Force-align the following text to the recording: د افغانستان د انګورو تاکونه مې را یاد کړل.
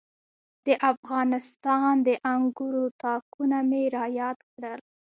د 0.65 0.67
افغانستان 0.91 1.91
د 2.07 2.09
انګورو 2.33 2.85
تاکونه 3.01 3.57
مې 3.69 3.83
را 3.95 4.05
یاد 4.19 4.37
کړل. 4.51 4.79